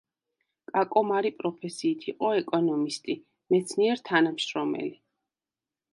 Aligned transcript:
კაკო 0.69 1.03
მარი 1.09 1.31
პროფესიით 1.41 2.07
იყო 2.13 2.31
ეკონომისტი, 2.39 3.19
მეცნიერ-თანამშრომელი. 3.55 4.95